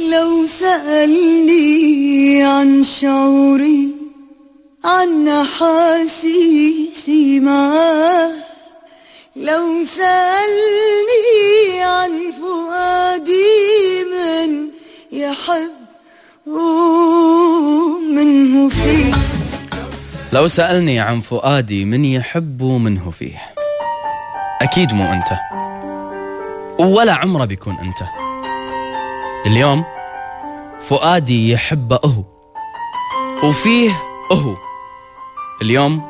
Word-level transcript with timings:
لو 0.00 0.46
سألني 0.46 2.42
عن 2.44 2.84
شعوري 2.84 3.88
عن 4.84 5.28
أحاسيسي 5.28 6.60
معاه 7.40 8.30
لو 9.36 9.84
سألني 9.84 11.82
عن 11.82 12.10
فؤادي 12.40 14.04
من 14.04 14.68
يحب 15.12 15.70
منه 18.14 18.68
فيه. 18.68 19.14
لو 20.32 20.48
سألني 20.48 21.00
عن 21.00 21.20
فؤادي 21.20 21.84
من 21.84 22.04
يحب 22.04 22.62
منه 22.62 23.10
فيه. 23.10 23.38
أكيد 24.62 24.92
مو 24.92 25.04
أنت. 25.04 25.38
ولا 26.78 27.14
عمره 27.14 27.44
بيكون 27.44 27.74
أنت. 27.74 28.27
اليوم 29.48 29.84
فؤادي 30.82 31.52
يحبه 31.52 31.98
أهو 32.04 32.24
وفيه 33.44 33.90
أهو. 34.32 34.56
اليوم 35.62 36.02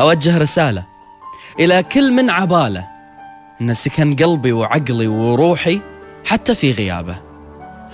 أوجه 0.00 0.38
رسالة 0.38 0.84
إلى 1.60 1.82
كل 1.82 2.12
من 2.12 2.30
عباله 2.30 2.86
أن 3.60 3.74
سكن 3.74 4.16
قلبي 4.16 4.52
وعقلي 4.52 5.06
وروحي 5.06 5.80
حتى 6.24 6.54
في 6.54 6.72
غيابه. 6.72 7.16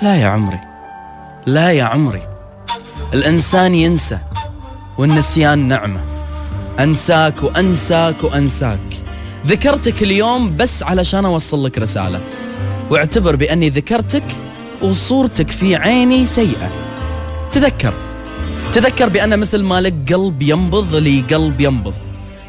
لا 0.02 0.16
يا 0.16 0.26
عمري 0.26 0.60
لا 1.46 1.72
يا 1.72 1.84
عمري. 1.84 2.22
الإنسان 3.14 3.74
ينسى 3.74 4.18
والنسيان 4.98 5.58
نعمة. 5.58 6.00
أنساك 6.78 7.42
وأنساك 7.42 8.24
وأنساك. 8.24 9.02
ذكرتك 9.46 10.02
اليوم 10.02 10.56
بس 10.56 10.82
علشان 10.82 11.24
أوصل 11.24 11.66
لك 11.66 11.78
رسالة. 11.78 12.20
واعتبر 12.90 13.36
بأني 13.36 13.68
ذكرتك 13.70 14.24
وصورتك 14.82 15.50
في 15.50 15.76
عيني 15.76 16.26
سيئة. 16.26 16.70
تذكر. 17.52 17.92
تذكر 18.72 19.08
بأن 19.08 19.38
مثل 19.38 19.62
ما 19.62 19.80
لك 19.80 20.12
قلب 20.12 20.42
ينبض 20.42 20.94
لي 20.94 21.20
قلب 21.20 21.60
ينبض. 21.60 21.94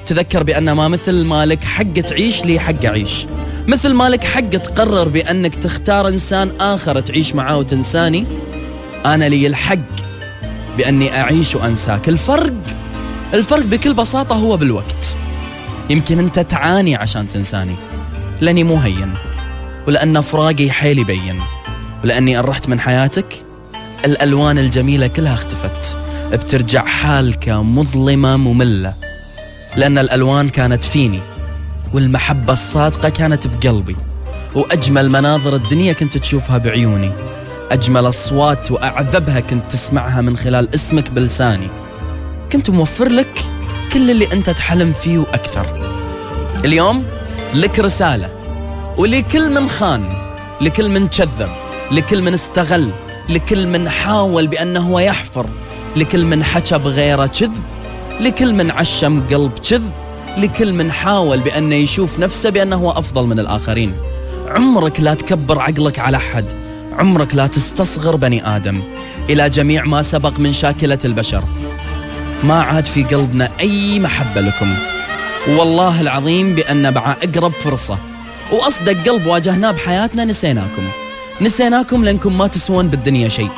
تذكر 0.06 0.44
بأن 0.44 0.72
ما 0.72 0.88
مثل 0.88 1.26
ما 1.26 1.46
لك 1.46 1.64
حق 1.64 1.94
تعيش 1.94 2.46
لي 2.46 2.60
حق 2.60 2.86
أعيش. 2.86 3.26
مثل 3.68 3.94
ما 3.94 4.10
لك 4.10 4.24
حق 4.24 4.50
تقرر 4.50 5.08
بأنك 5.08 5.56
تختار 5.56 6.08
إنسان 6.08 6.52
آخر 6.62 7.00
تعيش 7.00 7.36
معاه 7.36 7.58
وتنساني. 7.58 8.26
أنا 9.06 9.30
لي 9.30 9.48
الحق 9.48 9.78
بأني 10.78 11.22
أعيش 11.22 11.56
وأنساك. 11.56 12.10
الفرق. 12.10 12.54
الفرق 13.34 13.66
بكل 13.66 13.94
بساطة 13.94 14.36
هو 14.36 14.58
بالوقت. 14.58 15.16
يمكن 15.90 16.20
أنت 16.20 16.40
تعاني 16.40 16.96
عشان 16.96 17.28
تنساني. 17.28 17.76
لأني 18.42 18.64
مو 18.64 18.76
هين 18.76 19.14
ولأن 19.88 20.22
فراقي 20.22 20.72
حيل 20.72 21.00
يبين 21.00 21.40
ولأني 22.04 22.40
أن 22.40 22.46
رحت 22.46 22.70
من 22.70 22.80
حياتك. 22.80 23.46
الألوان 24.06 24.58
الجميلة 24.58 25.08
كلها 25.08 25.34
اختفت. 25.34 25.98
بترجع 26.34 26.86
حالكة 26.86 27.64
مظلمة 27.64 28.38
مملة. 28.38 28.94
لأن 29.78 29.98
الألوان 29.98 30.50
كانت 30.50 30.84
فيني. 30.84 31.20
والمحبة 31.94 32.54
الصادقة 32.54 33.10
كانت 33.10 33.48
بقلبي. 33.48 33.96
وأجمل 34.56 35.10
مناظر 35.10 35.56
الدنيا 35.56 35.94
كنت 35.94 36.18
تشوفها 36.18 36.58
بعيوني. 36.58 37.12
أجمل 37.72 38.10
أصوات 38.10 38.72
وأعذبها 38.72 39.40
كنت 39.40 39.72
تسمعها 39.72 40.22
من 40.22 40.38
خلال 40.38 40.76
اسمك 40.76 41.12
بلساني. 41.12 41.68
كنت 42.52 42.70
موفر 42.70 43.10
لك 43.10 43.44
كل 43.94 44.12
اللي 44.12 44.34
أنت 44.34 44.50
تحلم 44.50 44.94
فيه 44.94 45.18
وأكثر. 45.18 45.66
اليوم 46.66 47.04
لك 47.54 47.80
رسالة. 47.80 48.30
ولكل 48.98 49.50
من 49.50 49.70
خان. 49.70 50.04
لكل 50.62 50.90
من 50.90 51.08
كذب. 51.08 51.61
لكل 51.92 52.22
من 52.22 52.34
استغل 52.34 52.92
لكل 53.30 53.68
من 53.68 53.90
حاول 53.90 54.48
بأنه 54.48 55.02
يحفر 55.02 55.46
لكل 55.96 56.26
من 56.26 56.44
حكى 56.44 56.78
بغيره 56.78 57.26
كذب 57.26 57.64
لكل 58.22 58.54
من 58.54 58.72
عشم 58.72 59.28
قلب 59.28 59.52
كذب 59.70 59.92
لكل 60.38 60.74
من 60.74 60.92
حاول 60.92 61.40
بأنه 61.40 61.76
يشوف 61.76 62.20
نفسه 62.20 62.50
بأنه 62.50 62.76
هو 62.76 62.92
أفضل 62.92 63.26
من 63.26 63.40
الآخرين. 63.40 63.94
عمرك 64.48 65.00
لا 65.00 65.14
تكبر 65.14 65.60
عقلك 65.60 66.00
على 66.00 66.20
حد 66.20 66.46
عمرك 67.00 67.36
لا 67.36 67.48
تستصغر 67.48 68.16
بني 68.16 68.56
آدم. 68.56 68.82
إلى 69.30 69.50
جميع 69.50 69.86
ما 69.86 70.02
سبق 70.02 70.40
من 70.40 70.54
شاكلة 70.54 71.00
البشر. 71.06 71.44
ما 72.44 72.62
عاد 72.62 72.86
في 72.86 73.04
قلبنا 73.04 73.50
أي 73.60 74.00
محبة 74.00 74.42
لكم. 74.42 74.74
والله 75.48 76.02
العظيم 76.02 76.56
بأن 76.56 76.92
بع 76.92 77.16
أقرب 77.24 77.52
فرصة. 77.52 77.98
وأصدق 78.52 79.10
قلب 79.10 79.26
واجهناه 79.26 79.72
بحياتنا 79.72 80.26
نسيناكم. 80.26 80.84
نسيناكم 81.42 82.06
لأنكم 82.06 82.38
ما 82.38 82.48
تسوون 82.48 82.88
بالدنيا 82.88 83.30
شيء. 83.30 83.50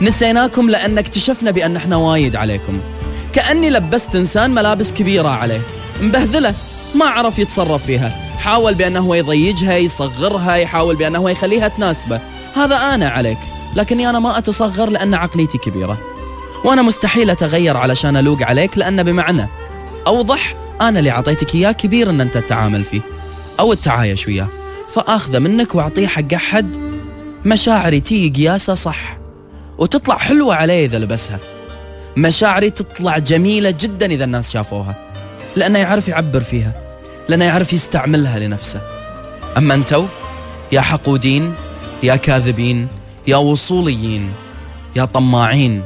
نسيناكم 0.00 0.70
لأن 0.70 0.98
اكتشفنا 0.98 1.50
بأن 1.50 1.76
إحنا 1.76 1.96
وايد 1.96 2.36
عليكم. 2.36 2.80
كأني 3.32 3.70
لبست 3.70 4.16
إنسان 4.16 4.50
ملابس 4.50 4.92
كبيرة 4.92 5.28
عليه. 5.28 5.60
مبهذلة. 6.02 6.54
ما 6.94 7.04
عرف 7.04 7.38
يتصرف 7.38 7.86
فيها. 7.86 8.08
حاول 8.38 8.74
بأنه 8.74 9.00
هو 9.00 9.14
يضيجها 9.14 9.76
يصغرها 9.76 10.54
يحاول 10.54 10.96
بأنه 10.96 11.18
هو 11.18 11.28
يخليها 11.28 11.68
تناسبه. 11.68 12.20
هذا 12.56 12.76
أنا 12.76 13.08
عليك. 13.08 13.38
لكني 13.76 14.10
أنا 14.10 14.18
ما 14.18 14.38
أتصغر 14.38 14.90
لأن 14.90 15.14
عقليتي 15.14 15.58
كبيرة. 15.58 15.98
وأنا 16.64 16.82
مستحيل 16.82 17.30
أتغير 17.30 17.76
علشان 17.76 18.16
ألوق 18.16 18.42
عليك 18.42 18.78
لأن 18.78 19.02
بمعنى 19.02 19.46
أوضح 20.06 20.54
أنا 20.80 20.98
اللي 20.98 21.10
أعطيتك 21.10 21.54
إياه 21.54 21.72
كبير 21.72 22.10
أن 22.10 22.20
أنت 22.20 22.38
تتعامل 22.38 22.84
فيه. 22.84 23.00
أو 23.60 23.72
التعايش 23.72 24.26
وياه. 24.26 24.48
فآخذه 24.94 25.38
منك 25.38 25.74
وأعطيه 25.74 26.06
حق 26.06 26.34
أحد 26.34 26.87
مشاعري 27.44 28.00
تيجي 28.00 28.48
قياسة 28.48 28.74
صح 28.74 29.18
وتطلع 29.78 30.16
حلوة 30.16 30.54
عليه 30.54 30.86
إذا 30.86 30.98
لبسها. 30.98 31.38
مشاعري 32.16 32.70
تطلع 32.70 33.18
جميلة 33.18 33.70
جدا 33.70 34.06
إذا 34.06 34.24
الناس 34.24 34.52
شافوها 34.52 34.94
لأنه 35.56 35.78
يعرف 35.78 36.08
يعبر 36.08 36.40
فيها 36.40 36.72
لأنه 37.28 37.44
يعرف 37.44 37.72
يستعملها 37.72 38.38
لنفسه. 38.38 38.80
أما 39.56 39.74
أنتو 39.74 40.06
يا 40.72 40.80
حقودين 40.80 41.54
يا 42.02 42.16
كاذبين 42.16 42.88
يا 43.26 43.36
وصوليين 43.36 44.32
يا 44.96 45.04
طماعين 45.04 45.82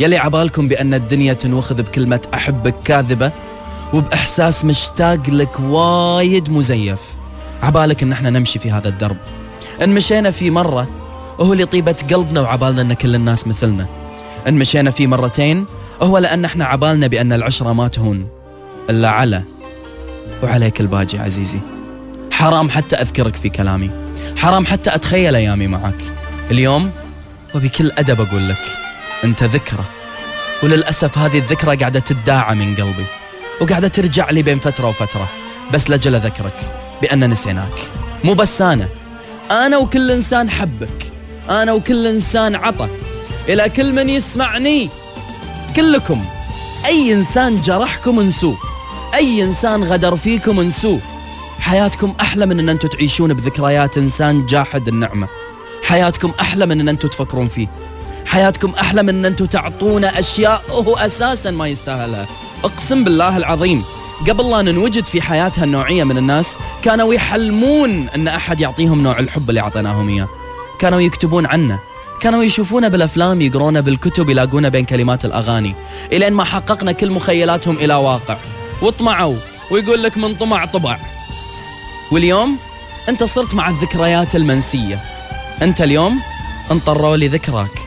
يلي 0.00 0.16
عبالكم 0.16 0.68
بأن 0.68 0.94
الدنيا 0.94 1.32
تنوخذ 1.32 1.82
بكلمة 1.82 2.20
أحبك 2.34 2.74
كاذبة 2.84 3.32
وبإحساس 3.94 4.64
مشتاق 4.64 5.30
لك 5.30 5.60
وايد 5.60 6.50
مزيف. 6.50 6.98
عبالك 7.62 8.02
إن 8.02 8.12
إحنا 8.12 8.30
نمشي 8.30 8.58
في 8.58 8.70
هذا 8.70 8.88
الدرب. 8.88 9.16
إن 9.82 9.94
مشينا 9.94 10.30
في 10.30 10.50
مرة 10.50 10.88
وهو 11.38 11.52
اللي 11.52 11.64
طيبة 11.64 11.96
قلبنا 12.10 12.40
وعبالنا 12.40 12.82
إن 12.82 12.92
كل 12.92 13.14
الناس 13.14 13.46
مثلنا. 13.46 13.86
إن 14.48 14.54
مشينا 14.54 14.90
في 14.90 15.06
مرتين 15.06 15.66
هو 16.02 16.18
لأن 16.18 16.44
إحنا 16.44 16.64
عبالنا 16.64 17.06
بأن 17.06 17.32
العشرة 17.32 17.72
ما 17.72 17.88
تهون. 17.88 18.28
إلا 18.90 19.10
على 19.10 19.42
وعليك 20.42 20.80
الباجي 20.80 21.18
عزيزي. 21.18 21.60
حرام 22.30 22.70
حتى 22.70 22.96
أذكرك 22.96 23.36
في 23.36 23.48
كلامي. 23.48 23.90
حرام 24.36 24.66
حتى 24.66 24.94
أتخيل 24.94 25.34
أيامي 25.34 25.66
معك. 25.66 26.00
اليوم 26.50 26.90
وبكل 27.54 27.92
أدب 27.98 28.20
أقول 28.20 28.48
لك 28.48 28.64
أنت 29.24 29.44
ذكرى. 29.44 29.84
وللأسف 30.62 31.18
هذه 31.18 31.38
الذكرى 31.38 31.76
قاعدة 31.76 32.00
تداعى 32.00 32.54
من 32.54 32.74
قلبي 32.74 33.04
وقاعدة 33.60 33.88
ترجع 33.88 34.30
لي 34.30 34.42
بين 34.42 34.58
فترة 34.58 34.88
وفترة. 34.88 35.28
بس 35.74 35.90
لجل 35.90 36.14
اذكرك 36.14 36.72
بأن 37.02 37.30
نسيناك. 37.30 37.78
مو 38.24 38.34
بس 38.34 38.62
أنا 38.62 38.88
أنا 39.50 39.76
وكل 39.76 40.10
إنسان 40.10 40.50
حبك 40.50 41.12
أنا 41.50 41.72
وكل 41.72 42.06
إنسان 42.06 42.54
عطى 42.54 42.88
إلى 43.48 43.68
كل 43.68 43.92
من 43.92 44.10
يسمعني. 44.10 44.88
كلكم 45.76 46.24
أي 46.86 47.14
إنسان 47.14 47.62
جرحكم 47.62 48.18
انسوه 48.18 48.56
أي 49.14 49.44
إنسان 49.44 49.84
غدر 49.84 50.16
فيكم 50.16 50.60
انسوه 50.60 51.00
حياتكم 51.60 52.14
أحلى 52.20 52.46
من 52.46 52.60
إن 52.60 52.68
أنتم 52.68 52.88
تعيشون 52.88 53.34
بذكريات 53.34 53.98
إنسان 53.98 54.46
جاحد 54.46 54.88
النعمة. 54.88 55.28
حياتكم 55.82 56.32
أحلى 56.40 56.66
من 56.66 56.80
إن 56.80 56.88
أنتم 56.88 57.08
تفكرون 57.08 57.48
فيه. 57.48 57.68
حياتكم 58.26 58.74
أحلى 58.80 59.02
من 59.02 59.08
إن 59.08 59.24
أنتم 59.24 59.46
تعطونا 59.46 60.18
اشياء 60.18 60.62
هو 60.70 60.96
أساسا 60.96 61.50
ما 61.50 61.68
يستاهلها. 61.68 62.26
أقسم 62.64 63.04
بالله 63.04 63.36
العظيم. 63.36 63.84
قبل 64.28 64.50
لا 64.50 64.62
ننوجد 64.62 65.04
في 65.04 65.22
حياة 65.22 65.52
هالنوعية 65.56 66.04
من 66.04 66.18
الناس 66.18 66.58
كانوا 66.82 67.14
يحلمون 67.14 68.08
أن 68.08 68.28
أحد 68.28 68.60
يعطيهم 68.60 69.00
نوع 69.00 69.18
الحب 69.18 69.48
اللي 69.48 69.60
أعطيناهم 69.60 70.08
إياه. 70.08 70.28
كانوا 70.78 71.00
يكتبون 71.00 71.46
عنا 71.46 71.78
كانوا 72.20 72.42
يشوفونه 72.42 72.88
بالأفلام 72.88 73.40
يقرونه 73.40 73.80
بالكتب 73.80 74.30
يلاقونه 74.30 74.68
بين 74.68 74.84
كلمات 74.84 75.24
الأغاني. 75.24 75.74
إلين 76.12 76.32
ما 76.32 76.44
حققنا 76.44 76.92
كل 76.92 77.10
مخيلاتهم 77.10 77.76
إلى 77.76 77.94
واقع. 77.94 78.36
وطمعوا 78.82 79.36
ويقول 79.70 80.02
لك 80.02 80.18
من 80.18 80.34
طمع 80.34 80.64
طبع. 80.64 80.98
واليوم 82.12 82.56
أنت 83.08 83.24
صرت 83.24 83.54
مع 83.54 83.68
الذكريات 83.68 84.36
المنسية. 84.36 85.00
أنت 85.62 85.80
اليوم 85.80 86.20
انطروا 86.70 87.16
لي 87.16 87.28
ذكراك. 87.28 87.82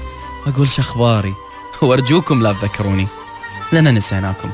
أقول 0.48 0.69
شخباري 0.69 1.34
وأرجوكم 1.81 2.44
لا 2.44 2.54
تذكروني. 2.54 3.07
لنا 3.74 3.92
نسيناكم. 3.92 4.50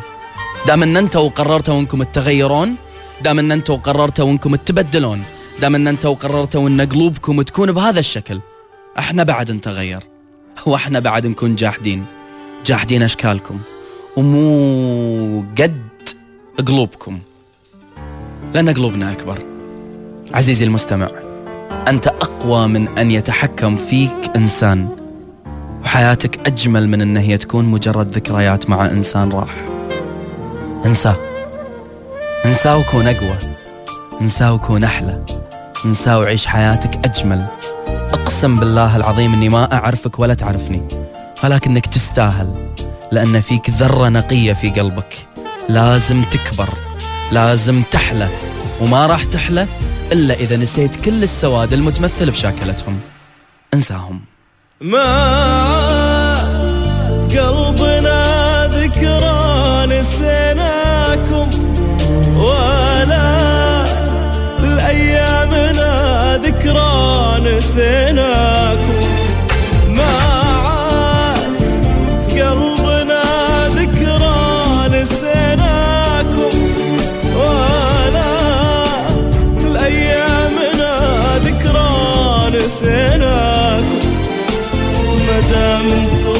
دام 0.66 0.84
أن 0.84 0.98
أنتوا 0.98 1.30
قررتوا 1.30 1.80
أنكم 1.80 2.04
تتغيرون 2.04 2.76
دام 3.24 3.40
أن 3.40 3.52
أنتوا 3.52 3.76
قررتوا 3.76 4.32
أنكم 4.32 4.56
تبدلون 4.56 5.24
دام 5.62 5.76
أن 5.76 5.88
أنتوا 5.88 6.14
قررتوا 6.14 6.70
أن 6.70 6.82
قلوبكم 6.82 7.42
تكون 7.42 7.72
بهذا 7.72 8.00
الشكل 8.00 8.40
إحنا 9.00 9.24
بعد 9.24 9.52
نتغير 9.52 10.04
وإحنا 10.66 11.00
بعد 11.00 11.28
نكون 11.28 11.56
جاحدين 11.56 12.06
جاحدين 12.66 13.04
أشكالكم 13.04 13.60
ومو 14.18 15.44
قد 15.60 15.82
قلوبكم 16.68 17.20
لأن 18.54 18.70
قلوبنا 18.70 19.12
أكبر. 19.12 19.38
عزيزي 20.34 20.66
المستمع 20.66 21.10
أنت 21.88 22.08
أقوى 22.08 22.68
من 22.68 22.98
أن 22.98 23.12
يتحكم 23.12 23.76
فيك 23.76 24.32
إنسان 24.36 24.90
وحياتك 25.84 26.48
أجمل 26.48 26.90
من 26.90 27.02
أن 27.02 27.18
هي 27.18 27.38
تكون 27.38 27.66
مجرد 27.66 28.12
ذكريات 28.16 28.70
مع 28.70 28.86
إنسان 28.86 29.32
راح. 29.32 29.77
انساه 30.86 31.16
انساه 32.46 32.78
وكون 32.78 33.08
أقوى. 33.08 33.38
انساه 34.22 34.54
وكون 34.54 34.84
أحلى. 34.84 35.26
انساه 35.86 36.20
وعيش 36.20 36.46
حياتك 36.46 37.06
أجمل. 37.06 37.46
أقسم 37.88 38.56
بالله 38.60 38.96
العظيم 38.96 39.34
إني 39.34 39.50
ما 39.50 39.74
أعرفك 39.74 40.20
ولا 40.20 40.34
تعرفني. 40.34 40.88
ولكنك 41.44 41.86
تستاهل. 41.86 42.74
لأن 43.12 43.42
فيك 43.42 43.70
ذرة 43.70 44.10
نقية 44.10 44.54
في 44.54 44.70
قلبك. 44.70 45.16
لازم 45.70 46.24
تكبر. 46.24 46.70
لازم 47.32 47.84
تحلى. 47.92 48.30
وما 48.82 49.08
راح 49.08 49.24
تحلى 49.24 49.68
إلا 50.12 50.34
إذا 50.34 50.58
نسيت 50.58 50.96
كل 51.06 51.24
السواد 51.24 51.74
المتمثل 51.74 52.32
بشاكلتهم. 52.32 53.00
انساهم. 53.74 54.22
ما 54.82 55.57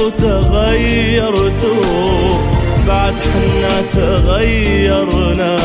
انتو 0.08 0.20
تغيرتوا 0.42 1.84
بعد 2.88 3.14
حنا 3.14 3.82
تغيرنا 3.94 5.56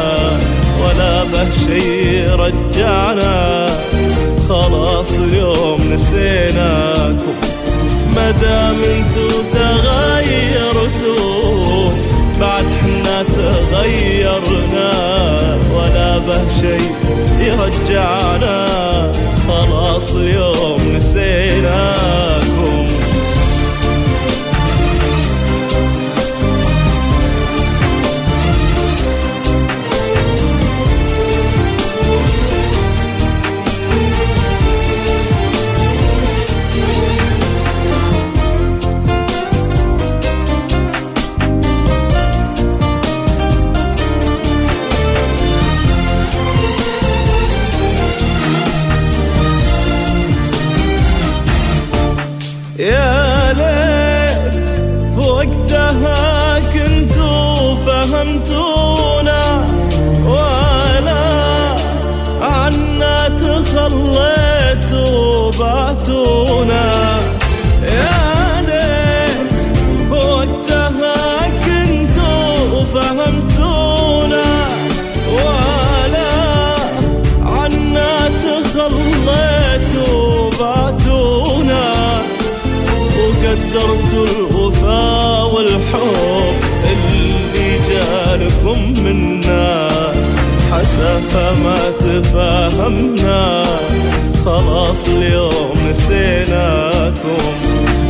ولا 0.82 1.24
به 1.24 1.50
شي 1.66 2.24
رجعنا 2.24 3.66
خلاص 4.48 5.12
اليوم 5.18 5.80
نسيناكم 5.92 7.34
مدام 8.16 8.82
انتو 8.82 9.28
تغيرتوا 9.54 11.12
بعد 12.40 12.64
حنا 12.82 13.22
تغيرنا. 13.22 14.92
ولا 15.74 16.18
به 16.18 16.44
شي 16.60 16.82
يرجعنا. 17.46 18.58
خلاص 19.48 20.08
اليوم 20.14 20.80
نسيناكم 20.96 22.41
حسافة 91.32 91.54
ما 91.54 91.90
تفاهمنا 92.00 93.64
خلاص 94.44 95.08
اليوم 95.08 95.78
نسيناكم. 95.90 97.42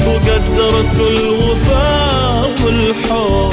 وقدرتوا 0.06 1.10
الوفا 1.10 2.42
والحب 2.64 3.52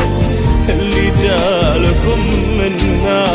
اللي 0.70 1.12
جالكم 1.22 2.20
منا. 2.60 3.26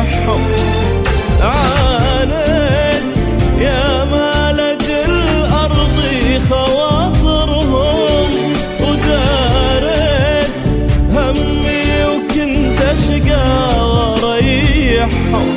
وريحهم 0.00 0.40
عانيت 1.40 3.02
يا 3.60 4.04
مالج 4.04 4.84
الأرض 5.08 5.98
خواطرهم 6.50 8.30
وداريت 8.80 10.56
همي 11.12 12.04
وكنت 12.04 12.80
أشقى 12.80 13.50
وريحهم 14.22 15.56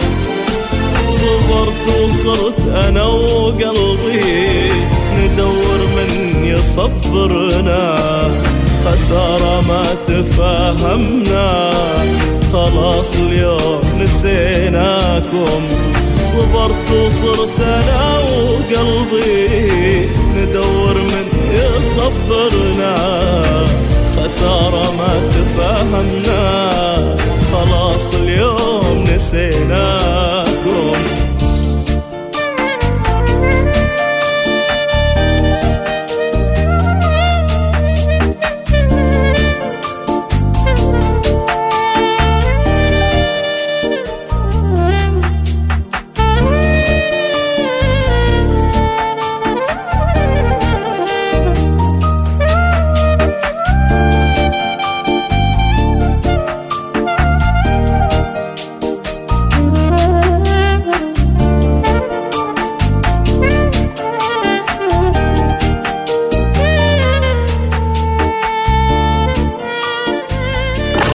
صبرت 1.09 1.85
وصرت 1.88 2.67
أنا 2.88 3.03
وقلبي 3.03 4.71
ندور 5.17 5.79
من 5.95 6.12
يصبرنا. 6.45 7.83
خسارة 8.85 9.62
ما 9.62 9.83
تفاهمنا 10.07 11.71
نسيناكم 15.13 15.63
صبرت 16.34 16.91
وصرت 16.91 17.60
أنا 17.60 18.20
وقلبي. 18.20 20.10
ندور 20.36 20.93
من 20.93 21.27
يصبرنا. 21.51 22.96
خسارة 24.17 24.91
ما 24.98 25.22
تفاهمنا 25.29 27.15
خلاص 27.53 28.13
اليوم 28.13 29.03
نسيناكم 29.15 30.42